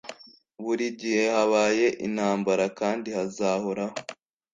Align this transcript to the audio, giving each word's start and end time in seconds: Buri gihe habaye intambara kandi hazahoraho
Buri 0.63 0.85
gihe 0.99 1.23
habaye 1.35 1.87
intambara 2.07 2.65
kandi 2.79 3.07
hazahoraho 3.17 3.95